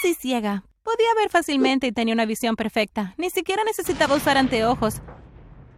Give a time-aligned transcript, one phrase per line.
[0.00, 0.64] casi ciega.
[0.82, 3.14] Podía ver fácilmente y tenía una visión perfecta.
[3.18, 5.00] Ni siquiera necesitaba usar anteojos.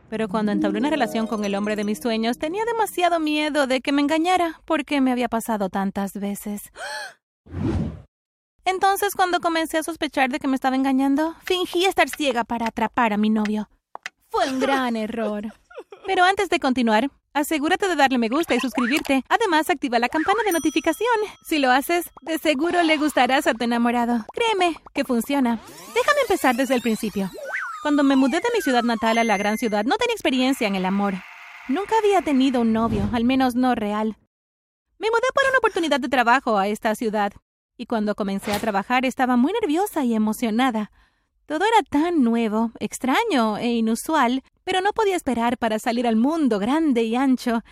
[0.08, 3.80] Pero cuando entablé una relación con el hombre de mis sueños, tenía demasiado miedo de
[3.80, 6.70] que me engañara, porque me había pasado tantas veces.
[8.64, 13.12] Entonces, cuando comencé a sospechar de que me estaba engañando, fingí estar ciega para atrapar
[13.12, 13.68] a mi novio.
[14.30, 15.46] Fue un gran error.
[16.06, 19.24] Pero antes de continuar, asegúrate de darle me gusta y suscribirte.
[19.28, 21.08] Además, activa la campana de notificación.
[21.44, 24.24] Si lo haces, de seguro le gustarás a tu enamorado.
[24.32, 25.60] Créeme que funciona.
[25.94, 27.30] Déjame empezar desde el principio.
[27.82, 30.76] Cuando me mudé de mi ciudad natal a la gran ciudad, no tenía experiencia en
[30.76, 31.14] el amor.
[31.68, 34.16] Nunca había tenido un novio, al menos no real.
[34.98, 37.32] Me mudé por una oportunidad de trabajo a esta ciudad,
[37.76, 40.92] y cuando comencé a trabajar estaba muy nerviosa y emocionada.
[41.46, 46.58] Todo era tan nuevo, extraño e inusual, pero no podía esperar para salir al mundo
[46.58, 47.62] grande y ancho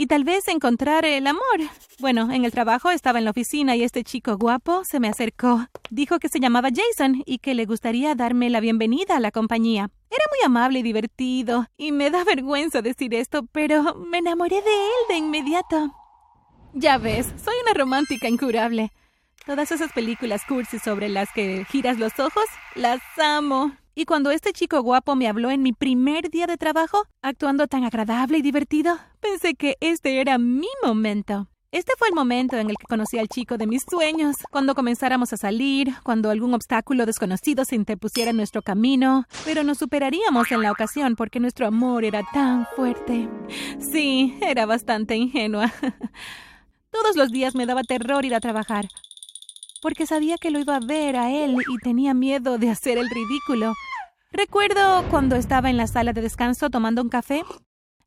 [0.00, 1.42] y tal vez encontrar el amor.
[1.98, 5.66] Bueno, en el trabajo estaba en la oficina y este chico guapo se me acercó.
[5.90, 9.90] Dijo que se llamaba Jason y que le gustaría darme la bienvenida a la compañía.
[10.10, 14.70] Era muy amable y divertido, y me da vergüenza decir esto, pero me enamoré de
[14.70, 15.94] él de inmediato.
[16.72, 18.90] Ya ves, soy una romántica incurable.
[19.50, 22.44] Todas esas películas cursi sobre las que giras los ojos,
[22.76, 23.72] las amo.
[23.96, 27.82] Y cuando este chico guapo me habló en mi primer día de trabajo, actuando tan
[27.82, 31.48] agradable y divertido, pensé que este era mi momento.
[31.72, 35.32] Este fue el momento en el que conocí al chico de mis sueños, cuando comenzáramos
[35.32, 40.62] a salir, cuando algún obstáculo desconocido se interpusiera en nuestro camino, pero nos superaríamos en
[40.62, 43.28] la ocasión porque nuestro amor era tan fuerte.
[43.80, 45.72] Sí, era bastante ingenua.
[46.92, 48.86] Todos los días me daba terror ir a trabajar,
[49.80, 53.08] porque sabía que lo iba a ver a él y tenía miedo de hacer el
[53.08, 53.74] ridículo.
[54.32, 57.42] Recuerdo cuando estaba en la sala de descanso tomando un café.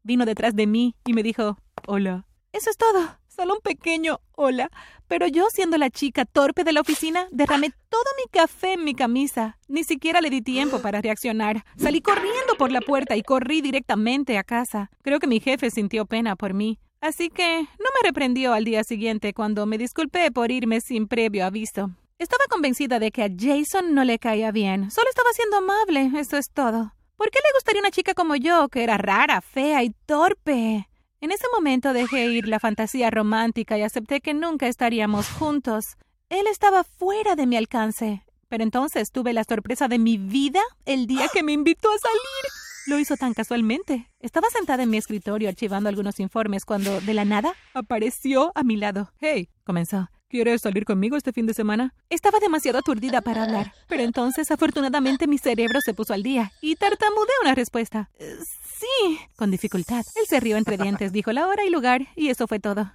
[0.03, 1.57] Vino detrás de mí y me dijo,
[1.87, 2.25] hola.
[2.53, 3.17] Eso es todo.
[3.27, 4.69] Solo un pequeño hola.
[5.07, 8.93] Pero yo, siendo la chica torpe de la oficina, derramé todo mi café en mi
[8.93, 9.57] camisa.
[9.67, 11.65] Ni siquiera le di tiempo para reaccionar.
[11.75, 14.91] Salí corriendo por la puerta y corrí directamente a casa.
[15.01, 16.79] Creo que mi jefe sintió pena por mí.
[17.03, 21.45] Así que no me reprendió al día siguiente cuando me disculpé por irme sin previo
[21.45, 21.91] aviso.
[22.17, 24.89] Estaba convencida de que a Jason no le caía bien.
[24.89, 26.93] Solo estaba siendo amable, eso es todo.
[27.17, 30.87] ¿Por qué le gustaría una chica como yo, que era rara, fea y torpe?
[31.19, 35.97] En ese momento dejé ir la fantasía romántica y acepté que nunca estaríamos juntos.
[36.29, 38.23] Él estaba fuera de mi alcance.
[38.47, 42.62] Pero entonces tuve la sorpresa de mi vida el día que me invitó a salir.
[42.85, 44.09] Lo hizo tan casualmente.
[44.19, 48.75] Estaba sentada en mi escritorio archivando algunos informes cuando, de la nada, apareció a mi
[48.75, 49.13] lado.
[49.19, 50.09] Hey, comenzó.
[50.27, 51.93] ¿Quieres salir conmigo este fin de semana?
[52.09, 56.75] Estaba demasiado aturdida para hablar, pero entonces afortunadamente mi cerebro se puso al día y
[56.75, 58.09] tartamudeé una respuesta.
[58.15, 58.35] Eh,
[58.79, 60.03] sí, con dificultad.
[60.15, 62.91] Él se rió entre dientes, dijo la hora y lugar, y eso fue todo.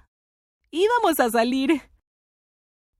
[0.69, 1.81] Íbamos a salir.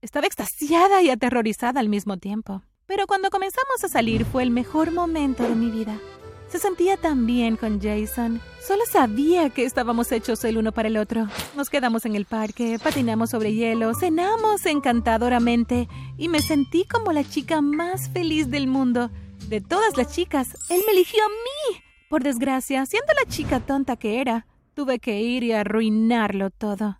[0.02, 2.64] Estaba extasiada y aterrorizada al mismo tiempo.
[2.88, 6.00] Pero cuando comenzamos a salir fue el mejor momento de mi vida.
[6.50, 8.42] Se sentía tan bien con Jason.
[8.60, 11.28] Solo sabía que estábamos hechos el uno para el otro.
[11.56, 17.24] Nos quedamos en el parque, patinamos sobre hielo, cenamos encantadoramente y me sentí como la
[17.24, 19.12] chica más feliz del mundo.
[19.48, 21.82] De todas las chicas, él me eligió a mí.
[22.09, 27.00] Por desgracia, siendo la chica tonta que era, tuve que ir y arruinarlo todo.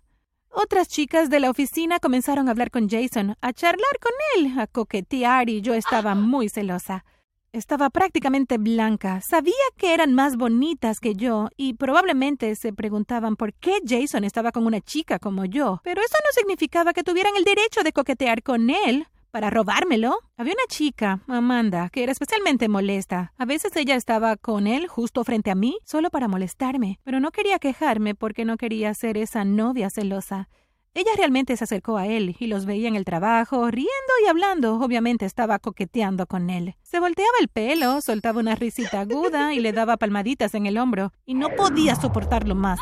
[0.50, 4.68] Otras chicas de la oficina comenzaron a hablar con Jason, a charlar con él, a
[4.68, 7.04] coquetear y yo estaba muy celosa.
[7.52, 9.20] Estaba prácticamente blanca.
[9.22, 14.52] Sabía que eran más bonitas que yo y probablemente se preguntaban por qué Jason estaba
[14.52, 15.80] con una chica como yo.
[15.82, 20.20] Pero eso no significaba que tuvieran el derecho de coquetear con él para robármelo.
[20.36, 23.32] Había una chica, Amanda, que era especialmente molesta.
[23.36, 27.32] A veces ella estaba con él justo frente a mí, solo para molestarme, pero no
[27.32, 30.48] quería quejarme porque no quería ser esa novia celosa.
[30.92, 33.90] Ella realmente se acercó a él y los veía en el trabajo, riendo
[34.24, 34.74] y hablando.
[34.74, 36.74] Obviamente estaba coqueteando con él.
[36.82, 41.12] Se volteaba el pelo, soltaba una risita aguda y le daba palmaditas en el hombro.
[41.26, 42.80] Y no podía soportarlo más.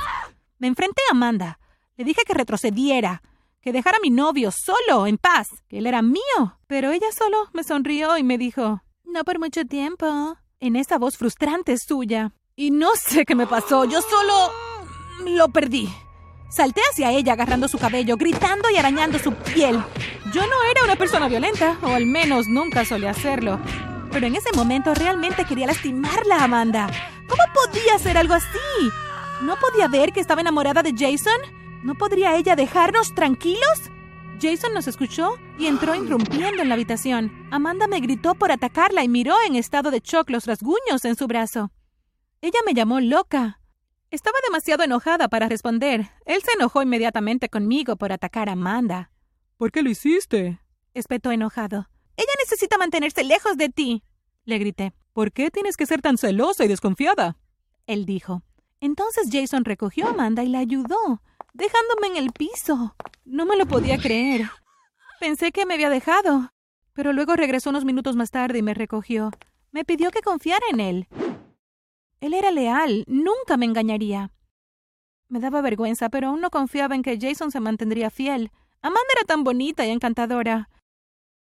[0.58, 1.60] Me enfrenté a Amanda.
[1.96, 3.22] Le dije que retrocediera,
[3.60, 6.58] que dejara a mi novio solo, en paz, que él era mío.
[6.66, 10.38] Pero ella solo me sonrió y me dijo, no por mucho tiempo.
[10.60, 12.32] En esa voz frustrante suya.
[12.56, 14.50] Y no sé qué me pasó, yo solo...
[15.26, 15.88] lo perdí.
[16.48, 19.82] Salté hacia ella agarrando su cabello, gritando y arañando su piel.
[20.32, 23.60] Yo no era una persona violenta, o al menos nunca solía hacerlo.
[24.10, 26.88] Pero en ese momento realmente quería lastimarla, Amanda.
[27.28, 28.48] ¿Cómo podía hacer algo así?
[29.42, 31.38] ¿No podía ver que estaba enamorada de Jason?
[31.84, 33.90] ¿No podría ella dejarnos tranquilos?
[34.40, 37.46] Jason nos escuchó y entró irrumpiendo en la habitación.
[37.50, 41.26] Amanda me gritó por atacarla y miró en estado de shock los rasguños en su
[41.26, 41.70] brazo.
[42.40, 43.57] Ella me llamó loca.
[44.10, 46.10] Estaba demasiado enojada para responder.
[46.24, 49.10] Él se enojó inmediatamente conmigo por atacar a Amanda.
[49.58, 50.60] ¿Por qué lo hiciste?
[50.94, 51.88] espetó enojado.
[52.16, 54.02] Ella necesita mantenerse lejos de ti.
[54.44, 54.94] Le grité.
[55.12, 57.36] ¿Por qué tienes que ser tan celosa y desconfiada?
[57.86, 58.42] Él dijo.
[58.80, 61.20] Entonces Jason recogió a Amanda y la ayudó,
[61.52, 62.94] dejándome en el piso.
[63.24, 64.48] No me lo podía creer.
[65.20, 66.52] Pensé que me había dejado,
[66.94, 69.32] pero luego regresó unos minutos más tarde y me recogió.
[69.70, 71.08] Me pidió que confiara en él.
[72.20, 74.32] Él era leal, nunca me engañaría.
[75.28, 78.50] Me daba vergüenza, pero aún no confiaba en que Jason se mantendría fiel.
[78.80, 80.68] Amanda era tan bonita y encantadora.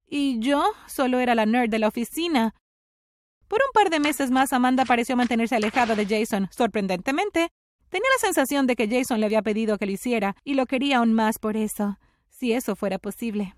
[0.07, 2.55] Y yo solo era la nerd de la oficina.
[3.49, 6.49] Por un par de meses más, Amanda pareció mantenerse alejada de Jason.
[6.51, 7.49] Sorprendentemente,
[7.89, 10.99] tenía la sensación de que Jason le había pedido que lo hiciera y lo quería
[10.99, 11.99] aún más por eso,
[12.31, 13.55] si eso fuera posible.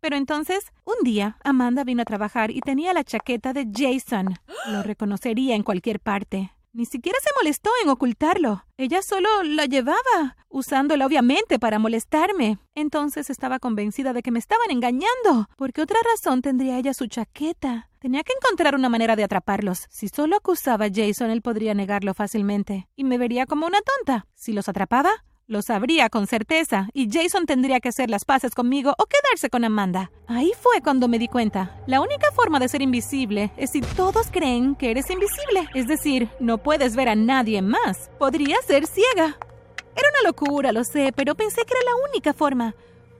[0.00, 4.34] Pero entonces, un día, Amanda vino a trabajar y tenía la chaqueta de Jason.
[4.68, 6.52] Lo reconocería en cualquier parte.
[6.72, 8.64] Ni siquiera se molestó en ocultarlo.
[8.76, 12.58] Ella solo la llevaba, usándola obviamente para molestarme.
[12.74, 15.48] Entonces estaba convencida de que me estaban engañando.
[15.56, 17.90] ¿Por qué otra razón tendría ella su chaqueta?
[17.98, 19.86] Tenía que encontrar una manera de atraparlos.
[19.90, 22.88] Si solo acusaba a Jason, él podría negarlo fácilmente.
[22.94, 24.26] Y me vería como una tonta.
[24.34, 25.10] Si los atrapaba,
[25.48, 29.64] lo sabría con certeza, y Jason tendría que hacer las paces conmigo o quedarse con
[29.64, 30.10] Amanda.
[30.26, 31.74] Ahí fue cuando me di cuenta.
[31.86, 35.66] La única forma de ser invisible es si todos creen que eres invisible.
[35.74, 38.10] Es decir, no puedes ver a nadie más.
[38.18, 39.38] Podría ser ciega.
[39.96, 42.74] Era una locura, lo sé, pero pensé que era la única forma.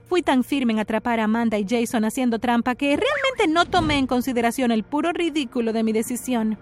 [0.07, 3.97] Fui tan firme en atrapar a Amanda y Jason haciendo trampa que realmente no tomé
[3.97, 6.59] en consideración el puro ridículo de mi decisión.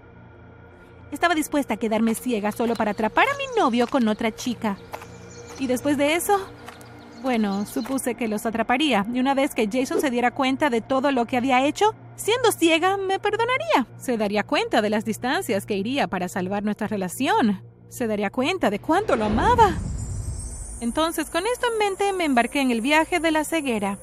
[1.10, 4.78] Estaba dispuesta a quedarme ciega solo para atrapar a mi novio con otra chica.
[5.58, 6.38] Y después de eso,
[7.22, 11.10] bueno, supuse que los atraparía, y una vez que Jason se diera cuenta de todo
[11.12, 13.86] lo que había hecho, siendo ciega, me perdonaría.
[13.98, 17.62] Se daría cuenta de las distancias que iría para salvar nuestra relación.
[17.88, 19.76] Se daría cuenta de cuánto lo amaba.
[20.80, 23.98] Entonces, con esto en mente, me embarqué en el viaje de la ceguera.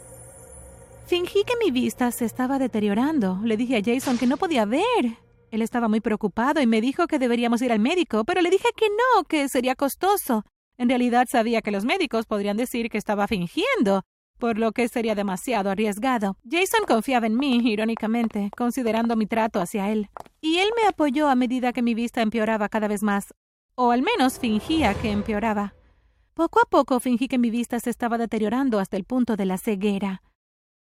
[1.05, 3.39] Fingí que mi vista se estaba deteriorando.
[3.43, 5.19] Le dije a Jason que no podía ver.
[5.51, 8.69] Él estaba muy preocupado y me dijo que deberíamos ir al médico, pero le dije
[8.75, 10.43] que no, que sería costoso.
[10.77, 14.03] En realidad sabía que los médicos podrían decir que estaba fingiendo,
[14.39, 16.35] por lo que sería demasiado arriesgado.
[16.49, 20.09] Jason confiaba en mí, irónicamente, considerando mi trato hacia él.
[20.41, 23.33] Y él me apoyó a medida que mi vista empeoraba cada vez más,
[23.75, 25.75] o al menos fingía que empeoraba.
[26.33, 29.57] Poco a poco fingí que mi vista se estaba deteriorando hasta el punto de la
[29.57, 30.23] ceguera.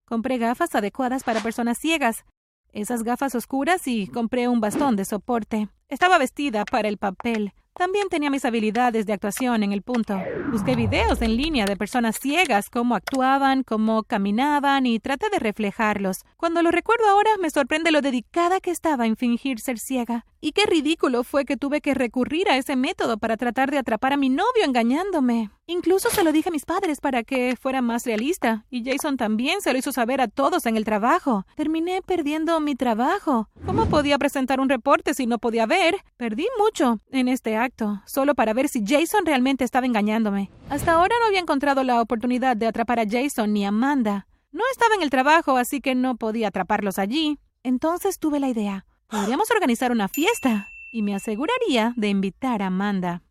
[0.06, 2.26] Compré gafas adecuadas para personas ciegas,
[2.74, 5.70] esas gafas oscuras y compré un bastón de soporte.
[5.90, 7.54] Estaba vestida para el papel.
[7.74, 10.20] También tenía mis habilidades de actuación en el punto.
[10.52, 16.26] Busqué videos en línea de personas ciegas, cómo actuaban, cómo caminaban y traté de reflejarlos.
[16.36, 20.26] Cuando lo recuerdo ahora, me sorprende lo dedicada que estaba en fingir ser ciega.
[20.42, 24.14] Y qué ridículo fue que tuve que recurrir a ese método para tratar de atrapar
[24.14, 25.52] a mi novio engañándome.
[25.66, 29.62] Incluso se lo dije a mis padres para que fuera más realista, y Jason también
[29.62, 31.46] se lo hizo saber a todos en el trabajo.
[31.56, 33.50] Terminé perdiendo mi trabajo.
[33.66, 35.77] ¿Cómo podía presentar un reporte si no podía ver?
[36.18, 40.50] Perdí mucho en este acto, solo para ver si Jason realmente estaba engañándome.
[40.70, 44.28] Hasta ahora no había encontrado la oportunidad de atrapar a Jason ni a Amanda.
[44.52, 47.40] No estaba en el trabajo, así que no podía atraparlos allí.
[47.62, 48.86] Entonces tuve la idea.
[49.08, 53.22] Podríamos organizar una fiesta y me aseguraría de invitar a Amanda.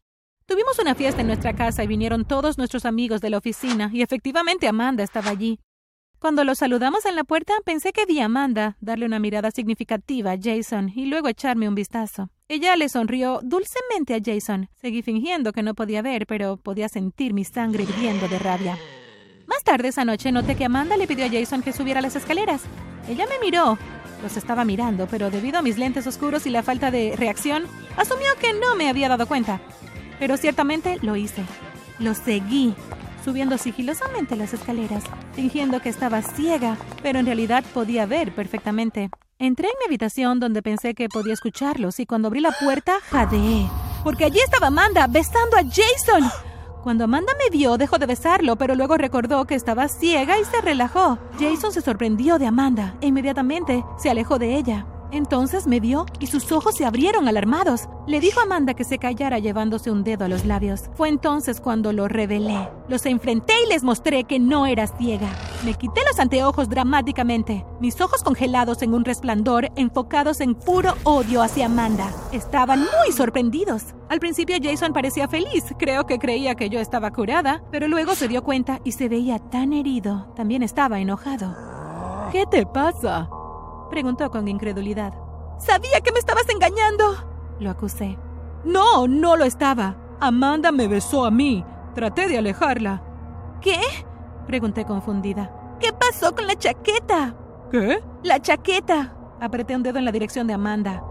[0.46, 4.02] Tuvimos una fiesta en nuestra casa y vinieron todos nuestros amigos de la oficina y
[4.02, 5.58] efectivamente Amanda estaba allí.
[6.18, 10.32] Cuando los saludamos en la puerta, pensé que vi a Amanda darle una mirada significativa
[10.32, 12.30] a Jason y luego echarme un vistazo.
[12.48, 14.68] Ella le sonrió dulcemente a Jason.
[14.74, 18.78] Seguí fingiendo que no podía ver, pero podía sentir mi sangre hirviendo de rabia.
[19.46, 22.62] Más tarde esa noche noté que Amanda le pidió a Jason que subiera las escaleras.
[23.08, 23.78] Ella me miró
[24.22, 27.64] los estaba mirando, pero debido a mis lentes oscuros y la falta de reacción,
[27.96, 29.60] asumió que no me había dado cuenta.
[30.18, 31.44] Pero ciertamente lo hice.
[31.98, 32.74] Lo seguí,
[33.26, 35.02] subiendo sigilosamente las escaleras,
[35.32, 39.10] fingiendo que estaba ciega, pero en realidad podía ver perfectamente.
[39.40, 43.68] Entré en mi habitación donde pensé que podía escucharlos y cuando abrí la puerta jadeé,
[44.04, 46.30] porque allí estaba Amanda besando a Jason.
[46.84, 50.60] Cuando Amanda me vio, dejó de besarlo, pero luego recordó que estaba ciega y se
[50.60, 51.18] relajó.
[51.40, 54.86] Jason se sorprendió de Amanda e inmediatamente se alejó de ella.
[55.10, 57.88] Entonces me vio y sus ojos se abrieron alarmados.
[58.06, 60.90] Le dijo a Amanda que se callara llevándose un dedo a los labios.
[60.94, 62.68] Fue entonces cuando lo revelé.
[62.88, 65.28] Los enfrenté y les mostré que no era ciega.
[65.64, 71.42] Me quité los anteojos dramáticamente, mis ojos congelados en un resplandor, enfocados en puro odio
[71.42, 72.10] hacia Amanda.
[72.32, 73.82] Estaban muy sorprendidos.
[74.08, 78.28] Al principio Jason parecía feliz, creo que creía que yo estaba curada, pero luego se
[78.28, 80.28] dio cuenta y se veía tan herido.
[80.36, 81.56] También estaba enojado.
[82.30, 83.28] ¿Qué te pasa?
[83.90, 85.14] Preguntó con incredulidad.
[85.58, 87.04] Sabía que me estabas engañando.
[87.60, 88.18] Lo acusé.
[88.64, 89.96] No, no lo estaba.
[90.20, 91.64] Amanda me besó a mí.
[91.94, 93.02] Traté de alejarla.
[93.60, 93.80] ¿Qué?
[94.46, 95.50] Pregunté confundida.
[95.80, 97.34] ¿Qué pasó con la chaqueta?
[97.70, 98.02] ¿Qué?
[98.22, 99.14] La chaqueta.
[99.40, 101.02] Apreté un dedo en la dirección de Amanda.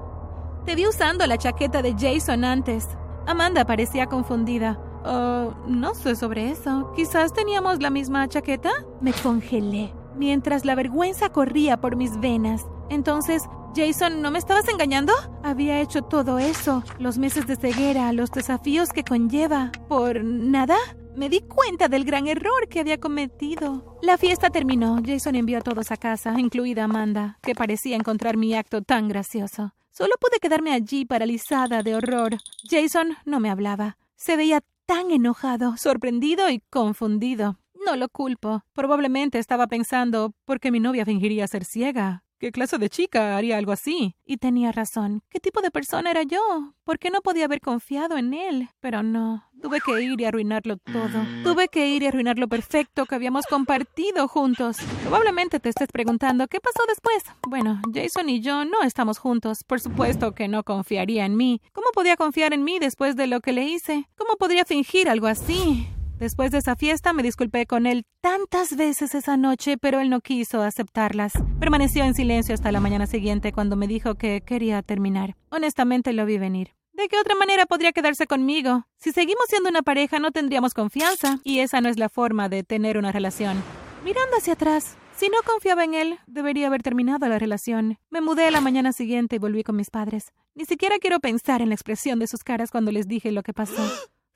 [0.66, 2.88] Te vi usando la chaqueta de Jason antes.
[3.28, 4.80] Amanda parecía confundida.
[5.06, 6.92] Oh, no sé sobre eso.
[6.96, 8.72] Quizás teníamos la misma chaqueta.
[9.02, 12.66] Me congelé, mientras la vergüenza corría por mis venas.
[12.90, 13.44] Entonces,
[13.76, 15.14] Jason, ¿no me estabas engañando?
[15.44, 19.72] Había hecho todo eso, los meses de ceguera, los desafíos que conlleva.
[19.90, 20.78] ¿Por nada?
[21.16, 23.98] Me di cuenta del gran error que había cometido.
[24.02, 25.02] La fiesta terminó.
[25.06, 29.74] Jason envió a todos a casa, incluida Amanda, que parecía encontrar mi acto tan gracioso.
[29.92, 32.38] Solo pude quedarme allí paralizada de horror.
[32.70, 33.98] Jason no me hablaba.
[34.16, 37.60] Se veía tan enojado, sorprendido y confundido.
[37.86, 38.64] No lo culpo.
[38.74, 42.24] Probablemente estaba pensando por qué mi novia fingiría ser ciega.
[42.40, 44.16] ¿Qué clase de chica haría algo así?
[44.26, 45.22] Y tenía razón.
[45.30, 46.74] ¿Qué tipo de persona era yo?
[46.84, 48.70] ¿Por qué no podía haber confiado en él?
[48.82, 49.46] Pero no.
[49.62, 51.26] Tuve que ir y arruinarlo todo.
[51.44, 54.78] Tuve que ir y arruinar lo perfecto que habíamos compartido juntos.
[55.04, 57.24] Probablemente te estés preguntando, ¿qué pasó después?
[57.48, 59.64] Bueno, Jason y yo no estamos juntos.
[59.64, 61.62] Por supuesto que no confiaría en mí.
[61.72, 64.10] ¿Cómo podía confiar en mí después de lo que le hice?
[64.18, 65.88] ¿Cómo podría fingir algo así?
[66.18, 70.22] Después de esa fiesta me disculpé con él tantas veces esa noche, pero él no
[70.22, 71.34] quiso aceptarlas.
[71.60, 75.36] Permaneció en silencio hasta la mañana siguiente cuando me dijo que quería terminar.
[75.50, 76.72] Honestamente lo vi venir.
[76.94, 78.88] ¿De qué otra manera podría quedarse conmigo?
[78.98, 82.64] Si seguimos siendo una pareja no tendríamos confianza, y esa no es la forma de
[82.64, 83.62] tener una relación.
[84.06, 88.00] Mirando hacia atrás, si no confiaba en él, debería haber terminado la relación.
[88.10, 90.32] Me mudé la mañana siguiente y volví con mis padres.
[90.54, 93.54] Ni siquiera quiero pensar en la expresión de sus caras cuando les dije lo que
[93.54, 93.84] pasó.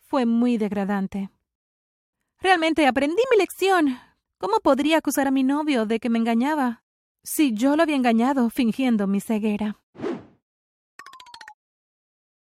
[0.02, 1.30] Fue muy degradante.
[2.42, 3.98] Realmente aprendí mi lección.
[4.38, 6.84] ¿Cómo podría acusar a mi novio de que me engañaba?
[7.22, 9.78] Si yo lo había engañado fingiendo mi ceguera.